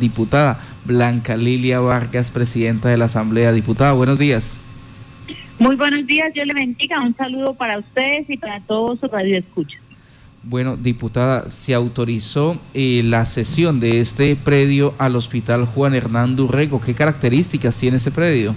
[0.00, 3.52] diputada Blanca Lilia Vargas, presidenta de la Asamblea.
[3.52, 4.60] Diputada, buenos días.
[5.58, 7.00] Muy buenos días, yo le bendiga.
[7.00, 9.80] Un saludo para ustedes y para todos sus radioescuchas.
[10.44, 16.80] Bueno, diputada, se autorizó eh, la cesión de este predio al Hospital Juan Hernán Durrego.
[16.80, 18.54] ¿Qué características tiene ese predio?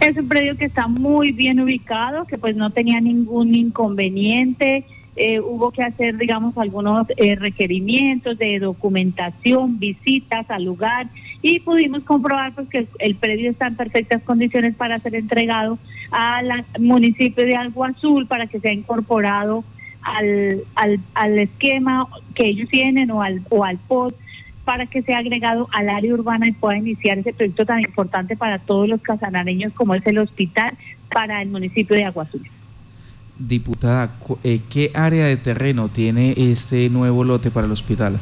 [0.00, 4.86] Es un predio que está muy bien ubicado, que pues no tenía ningún inconveniente
[5.16, 11.06] eh, hubo que hacer, digamos, algunos eh, requerimientos de documentación, visitas al lugar
[11.40, 15.78] y pudimos comprobar pues, que el predio está en perfectas condiciones para ser entregado
[16.10, 19.62] al municipio de Agua Azul para que sea incorporado
[20.02, 24.14] al, al, al esquema que ellos tienen o al, o al POT
[24.64, 28.58] para que sea agregado al área urbana y pueda iniciar ese proyecto tan importante para
[28.58, 30.76] todos los casanareños como es el hospital
[31.12, 32.42] para el municipio de Agua Azul.
[33.38, 34.12] Diputada,
[34.44, 38.20] eh, ¿qué área de terreno tiene este nuevo lote para el hospital?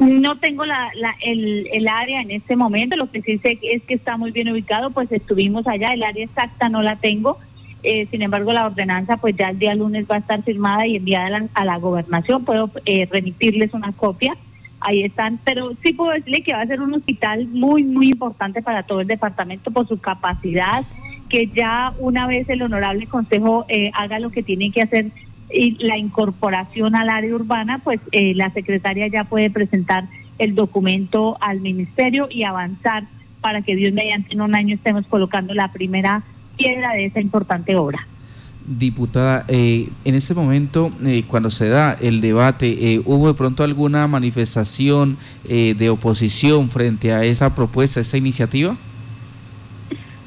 [0.00, 3.94] No tengo la, el, el, área en este momento, lo que sí sé es que
[3.94, 7.38] está muy bien ubicado, pues estuvimos allá, el área exacta no la tengo,
[7.82, 10.96] eh, sin embargo la ordenanza pues ya el día lunes va a estar firmada y
[10.96, 14.36] enviada a la, gobernación, puedo eh, remitirles una copia,
[14.80, 18.62] ahí están, pero sí puedo decirle que va a ser un hospital muy, muy importante
[18.62, 20.84] para todo el departamento por su capacidad,
[21.28, 25.06] que ya una vez el honorable consejo eh, haga lo que tiene que hacer
[25.50, 30.04] y la incorporación al área urbana, pues eh, la secretaria ya puede presentar
[30.38, 33.04] el documento al ministerio y avanzar
[33.40, 36.22] para que Dios mediante en un año estemos colocando la primera
[36.56, 38.06] piedra de esa importante obra.
[38.66, 40.92] Diputada, eh, en ese momento,
[41.28, 45.16] cuando se da el debate, ¿hubo de pronto alguna manifestación
[45.48, 48.76] de oposición frente a esa propuesta, esa iniciativa?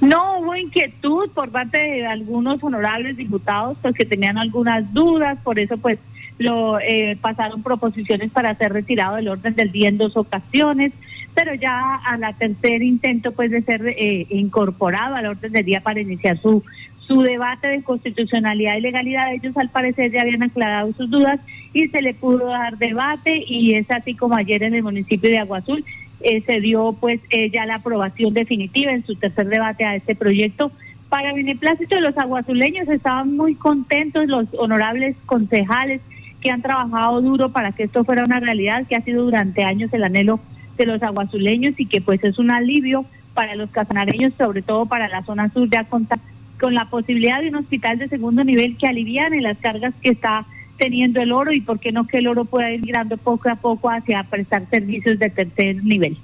[0.01, 5.59] No hubo inquietud por parte de algunos honorables diputados pues que tenían algunas dudas, por
[5.59, 5.99] eso pues
[6.39, 10.91] lo eh, pasaron proposiciones para ser retirado del orden del día en dos ocasiones,
[11.35, 15.81] pero ya a la tercer intento pues de ser eh, incorporado al orden del día
[15.81, 16.63] para iniciar su
[17.11, 21.41] su debate de constitucionalidad y legalidad, ellos al parecer ya habían aclarado sus dudas
[21.73, 25.39] y se le pudo dar debate y es así como ayer en el municipio de
[25.39, 25.83] Agua Azul
[26.23, 30.15] eh, se dio pues eh, ya la aprobación definitiva en su tercer debate a este
[30.15, 30.71] proyecto.
[31.09, 36.01] Para beneplácito de los aguazuleños estaban muy contentos los honorables concejales
[36.39, 39.93] que han trabajado duro para que esto fuera una realidad, que ha sido durante años
[39.93, 40.39] el anhelo
[40.77, 45.07] de los aguazuleños y que pues es un alivio para los casanareños, sobre todo para
[45.07, 46.19] la zona sur, ya contar
[46.59, 50.45] con la posibilidad de un hospital de segundo nivel que aliviane las cargas que está
[50.81, 53.55] teniendo el oro y por qué no que el oro pueda ir mirando poco a
[53.55, 56.17] poco hacia prestar servicios de tercer nivel.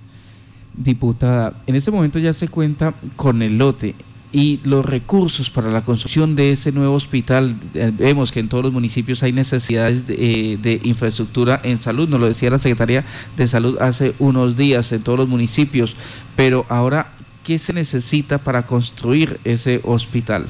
[0.75, 3.93] Diputada, en este momento ya se cuenta con el lote
[4.31, 7.55] y los recursos para la construcción de ese nuevo hospital.
[7.75, 12.09] Eh, vemos que en todos los municipios hay necesidades de, eh, de, infraestructura en salud,
[12.09, 13.05] nos lo decía la Secretaría
[13.37, 15.95] de Salud hace unos días en todos los municipios,
[16.35, 17.13] pero ahora,
[17.43, 20.47] ¿qué se necesita para construir ese hospital?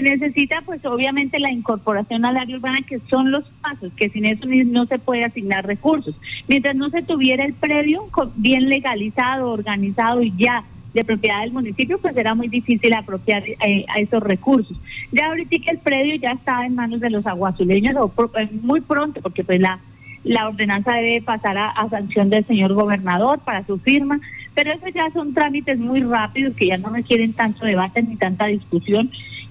[0.00, 4.24] Se necesita pues obviamente la incorporación al área urbana que son los pasos, que sin
[4.24, 6.14] eso no se puede asignar recursos.
[6.48, 11.98] Mientras no se tuviera el predio bien legalizado, organizado y ya de propiedad del municipio,
[11.98, 14.74] pues era muy difícil apropiar eh, a esos recursos.
[15.12, 18.80] Ya ahorita que el predio ya está en manos de los aguazuleños, o eh, muy
[18.80, 19.80] pronto, porque pues la,
[20.24, 24.18] la ordenanza debe pasar a sanción del señor gobernador para su firma,
[24.54, 28.46] pero eso ya son trámites muy rápidos que ya no requieren tanto debate ni tanta
[28.46, 29.10] discusión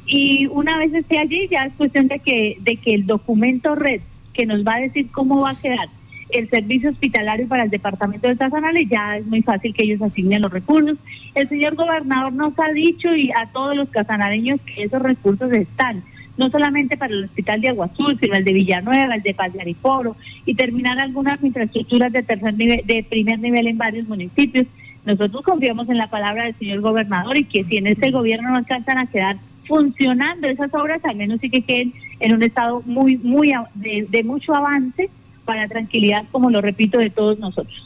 [0.09, 4.01] y una vez esté allí ya es cuestión de que, de que el documento red
[4.33, 5.87] que nos va a decir cómo va a quedar
[6.31, 10.41] el servicio hospitalario para el departamento de Tazanales, ya es muy fácil que ellos asignen
[10.41, 10.97] los recursos.
[11.35, 16.03] El señor gobernador nos ha dicho y a todos los casanareños que esos recursos están,
[16.37, 20.15] no solamente para el hospital de Aguazul, sino el de Villanueva, el de Ariporo,
[20.45, 24.67] y terminar algunas infraestructuras de tercer nivel, de primer nivel en varios municipios.
[25.05, 28.57] Nosotros confiamos en la palabra del señor gobernador y que si en este gobierno no
[28.57, 29.37] alcanzan a quedar
[29.69, 34.53] funcionando esas obras, al menos sí que queden en un estado muy, muy de, mucho
[34.53, 35.09] avance
[35.45, 37.85] para tranquilidad, como lo repito, de todos nosotros.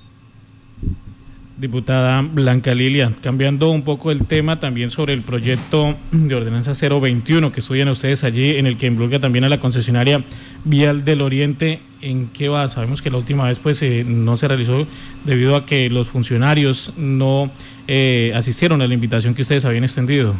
[1.58, 7.52] Diputada Blanca Lilia, cambiando un poco el tema también sobre el proyecto de ordenanza 021
[7.52, 10.24] que estudian ustedes allí, en el que involucra también a la concesionaria
[10.66, 12.68] Vial del Oriente, ¿en qué va?
[12.70, 14.88] Sabemos que la última vez pues eh, no se realizó
[15.26, 17.52] debido a que los funcionarios no
[17.88, 20.34] eh, asistieron a la invitación que ustedes habían extendido.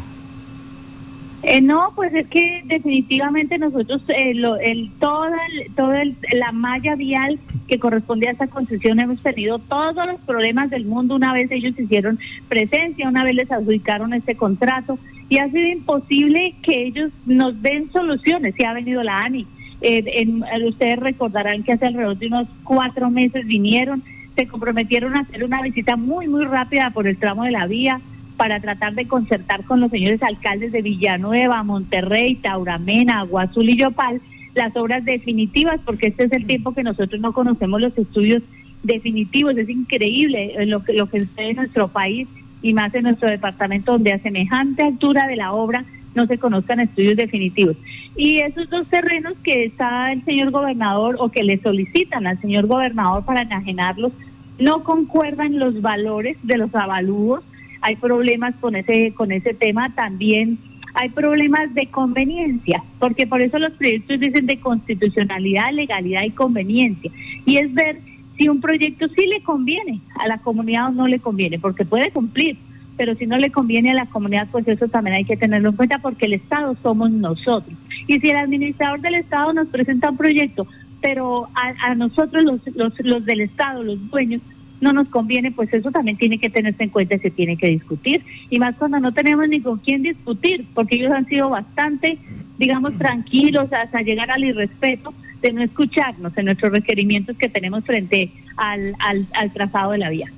[1.46, 4.32] Eh, no, pues es que definitivamente nosotros, eh,
[4.62, 5.36] el, toda,
[5.76, 6.02] toda
[6.32, 7.38] la malla vial
[7.68, 11.78] que corresponde a esta concesión hemos tenido todos los problemas del mundo una vez ellos
[11.78, 12.18] hicieron
[12.48, 14.98] presencia, una vez les adjudicaron este contrato
[15.28, 18.54] y ha sido imposible que ellos nos den soluciones.
[18.56, 19.46] Si ha venido la ANI,
[19.86, 20.26] Eh,
[20.66, 24.02] ustedes recordarán que hace alrededor de unos cuatro meses vinieron,
[24.34, 28.00] se comprometieron a hacer una visita muy, muy rápida por el tramo de la vía
[28.36, 34.20] para tratar de concertar con los señores alcaldes de Villanueva, Monterrey, Tauramena, Aguazul y Yopal
[34.54, 38.42] las obras definitivas, porque este es el tiempo que nosotros no conocemos los estudios
[38.82, 39.56] definitivos.
[39.56, 42.28] Es increíble lo que, lo que sucede en nuestro país
[42.62, 45.84] y más en nuestro departamento, donde a semejante altura de la obra
[46.14, 47.76] no se conozcan estudios definitivos.
[48.16, 52.66] Y esos dos terrenos que está el señor gobernador o que le solicitan al señor
[52.66, 54.12] gobernador para enajenarlos,
[54.58, 57.42] no concuerdan los valores de los avalúos.
[57.84, 60.58] Hay problemas con ese, con ese tema también
[60.94, 67.10] hay problemas de conveniencia, porque por eso los proyectos dicen de constitucionalidad, legalidad y conveniencia.
[67.44, 67.98] Y es ver
[68.38, 72.10] si un proyecto sí le conviene a la comunidad o no le conviene, porque puede
[72.10, 72.56] cumplir,
[72.96, 75.76] pero si no le conviene a la comunidad, pues eso también hay que tenerlo en
[75.76, 77.76] cuenta porque el Estado somos nosotros.
[78.06, 80.66] Y si el administrador del Estado nos presenta un proyecto,
[81.00, 84.40] pero a, nosotros los, los, los del Estado, los dueños,
[84.80, 87.68] no nos conviene, pues eso también tiene que tenerse en cuenta y se tiene que
[87.68, 88.22] discutir.
[88.50, 92.18] Y más cuando no tenemos ni con quién discutir, porque ellos han sido bastante,
[92.58, 98.30] digamos, tranquilos hasta llegar al irrespeto de no escucharnos en nuestros requerimientos que tenemos frente
[98.56, 100.32] al, al, al trazado de la vía.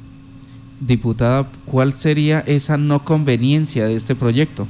[0.81, 4.67] Diputada, ¿cuál sería esa no conveniencia de este proyecto?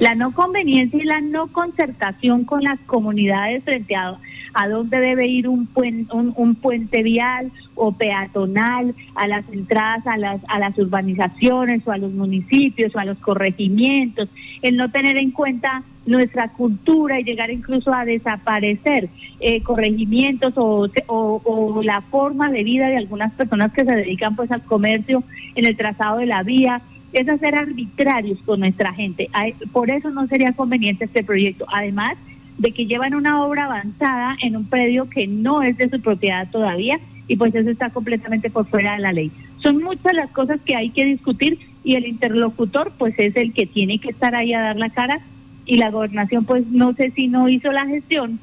[0.00, 4.18] La no conveniencia y la no concertación con las comunidades frente a
[4.54, 10.40] a dónde debe ir un, un, puente vial o peatonal, a las entradas a las,
[10.48, 14.28] a las urbanizaciones o a los municipios o a los corregimientos,
[14.62, 19.08] el no tener en cuenta nuestra cultura y llegar incluso a desaparecer
[19.40, 24.50] eh, corregimientos o, o, la forma de vida de algunas personas que se dedican pues
[24.50, 25.22] al comercio
[25.54, 26.82] en el trazado de la vía,
[27.12, 29.28] es hacer arbitrarios con nuestra gente.
[29.70, 31.66] Por eso no sería conveniente este proyecto.
[31.68, 32.16] Además,
[32.58, 36.48] de que llevan una obra avanzada en un predio que no es de su propiedad
[36.50, 39.30] todavía y pues eso está completamente por fuera de la ley.
[39.62, 43.66] Son muchas las cosas que hay que discutir y el interlocutor pues es el que
[43.66, 45.20] tiene que estar ahí a dar la cara
[45.64, 48.38] y la gobernación pues no sé si no hizo la gestión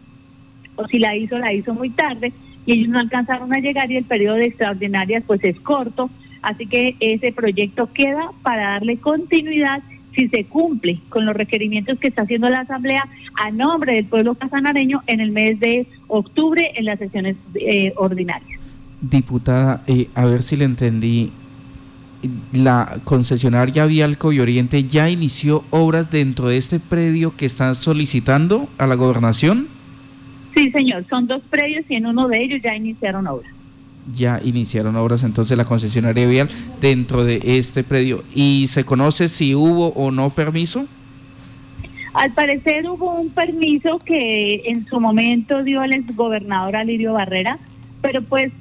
[0.75, 2.31] o si la hizo, la hizo muy tarde
[2.65, 6.09] y ellos no alcanzaron a llegar y el periodo de extraordinarias pues es corto,
[6.41, 9.81] así que ese proyecto queda para darle continuidad
[10.15, 14.35] si se cumple con los requerimientos que está haciendo la Asamblea a nombre del pueblo
[14.35, 18.59] casanareño en el mes de octubre en las sesiones eh, ordinarias.
[19.01, 21.31] Diputada, eh, a ver si le entendí.
[22.51, 28.67] La concesionaria Vialco y Oriente ya inició obras dentro de este predio que están solicitando
[28.77, 29.69] a la gobernación.
[30.53, 33.53] Sí, señor, son dos predios y en uno de ellos ya iniciaron obras
[34.15, 36.49] ya iniciaron obras entonces la concesionaria vial
[36.81, 38.23] dentro de este predio.
[38.33, 40.85] ¿Y se conoce si hubo o no permiso?
[42.13, 47.59] Al parecer hubo un permiso que en su momento dio el exgobernador Alirio Barrera,
[48.01, 48.51] pero pues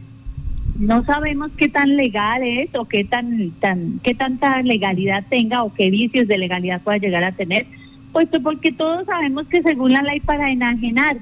[0.78, 5.72] no sabemos qué tan legal es o qué tan, tan qué tanta legalidad tenga o
[5.72, 7.66] qué vicios de legalidad pueda llegar a tener,
[8.12, 11.16] puesto porque todos sabemos que según la ley para enajenar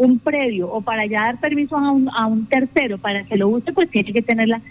[0.00, 3.48] un previo o para ya dar permiso a un, a un tercero para que lo
[3.48, 4.62] use, pues tiene que tener la,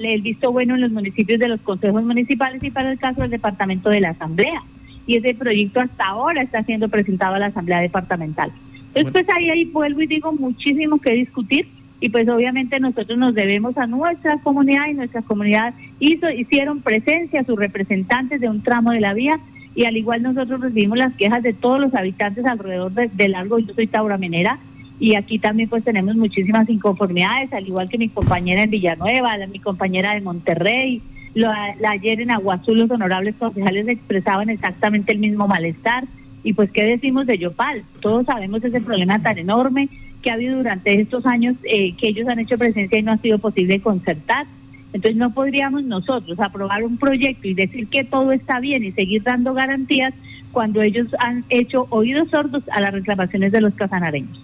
[0.00, 3.30] el visto bueno en los municipios de los consejos municipales y para el caso del
[3.30, 4.64] departamento de la asamblea.
[5.06, 8.50] Y ese proyecto hasta ahora está siendo presentado a la asamblea departamental.
[8.94, 11.68] Entonces, pues ahí, ahí vuelvo y digo muchísimo que discutir
[12.00, 17.44] y pues obviamente nosotros nos debemos a nuestra comunidad y nuestra comunidad hizo hicieron presencia
[17.44, 19.38] sus representantes de un tramo de la vía
[19.74, 23.74] y al igual nosotros recibimos las quejas de todos los habitantes alrededor del lago, yo
[23.74, 24.58] soy Taura Menera,
[25.00, 29.60] y aquí también pues tenemos muchísimas inconformidades, al igual que mi compañera en Villanueva, mi
[29.60, 31.02] compañera de Monterrey,
[31.34, 36.04] la, ayer en Aguazú los honorables concejales expresaban exactamente el mismo malestar,
[36.42, 39.88] y pues qué decimos de Yopal, todos sabemos ese problema tan enorme
[40.22, 43.18] que ha habido durante estos años eh, que ellos han hecho presencia y no ha
[43.18, 44.46] sido posible concertar.
[44.92, 49.22] Entonces no podríamos nosotros aprobar un proyecto y decir que todo está bien y seguir
[49.22, 50.14] dando garantías
[50.52, 54.42] cuando ellos han hecho oídos sordos a las reclamaciones de los casanareños.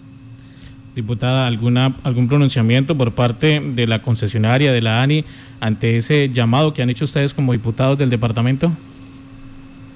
[0.95, 5.25] Diputada, ¿alguna, ¿algún pronunciamiento por parte de la concesionaria, de la ANI,
[5.59, 8.71] ante ese llamado que han hecho ustedes como diputados del departamento?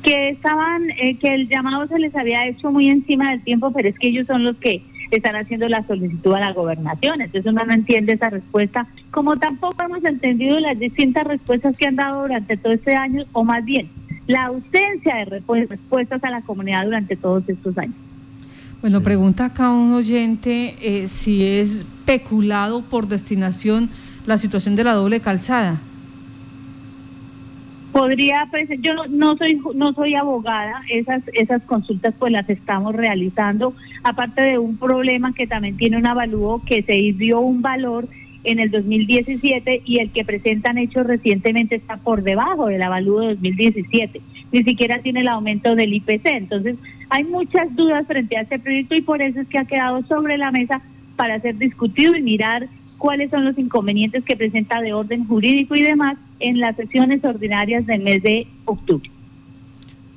[0.04, 3.88] Que estaban, eh, que el llamado se les había hecho muy encima del tiempo, pero
[3.88, 4.82] es que ellos son los que
[5.18, 7.22] están haciendo la solicitud a la gobernación.
[7.22, 11.96] Entonces uno no entiende esa respuesta, como tampoco hemos entendido las distintas respuestas que han
[11.96, 13.90] dado durante todo este año, o más bien,
[14.28, 17.96] la ausencia de respuestas a la comunidad durante todos estos años.
[18.82, 23.90] Bueno, pregunta acá un oyente eh, si es peculado por destinación
[24.26, 25.82] la situación de la doble calzada.
[28.00, 28.48] Podría
[28.80, 34.42] yo no, no, soy no soy abogada esas esas consultas pues las estamos realizando aparte
[34.42, 38.08] de un problema que también tiene un avalúo que se dio un valor
[38.46, 43.34] en el 2017 y el que presentan hechos recientemente está por debajo del avalúo de
[43.34, 44.22] 2017
[44.54, 46.78] ni siquiera tiene el aumento del IPC entonces
[47.10, 50.38] hay muchas dudas frente a este proyecto y por eso es que ha quedado sobre
[50.38, 50.82] la mesa
[51.18, 55.82] para ser discutido y mirar cuáles son los inconvenientes que presenta de orden jurídico y
[55.82, 59.10] demás en las sesiones ordinarias del mes de octubre.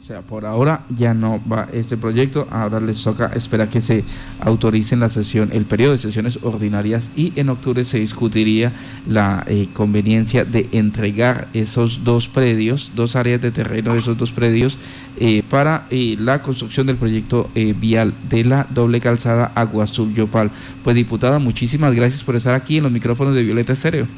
[0.02, 4.02] O sea, por ahora ya no va este proyecto, ahora les toca esperar que se
[4.40, 8.72] autorice en la sesión, el periodo de sesiones ordinarias y en octubre se discutiría
[9.06, 14.32] la eh, conveniencia de entregar esos dos predios, dos áreas de terreno de esos dos
[14.32, 14.76] predios
[15.20, 20.50] eh, para eh, la construcción del proyecto vial de la doble calzada Agua Azul Yopal.
[20.82, 24.08] Pues diputada, muchísimas gracias por estar aquí en los micrófonos de Violeta Estéreo.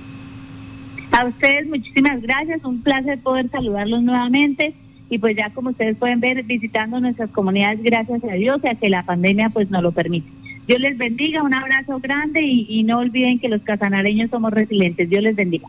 [1.17, 4.75] A ustedes muchísimas gracias, un placer poder saludarlos nuevamente
[5.09, 8.75] y pues ya como ustedes pueden ver visitando nuestras comunidades gracias a Dios y a
[8.75, 10.29] que la pandemia pues nos lo permite.
[10.67, 15.09] Dios les bendiga, un abrazo grande y, y no olviden que los casanareños somos resilientes.
[15.09, 15.69] Dios les bendiga.